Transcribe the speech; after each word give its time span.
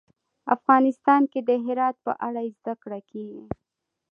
افغانستان 0.55 1.21
کې 1.31 1.39
د 1.49 1.51
هرات 1.65 1.95
په 2.05 2.11
اړه 2.27 2.41
زده 2.57 2.73
کړه 2.83 2.99
کېږي. 3.09 3.43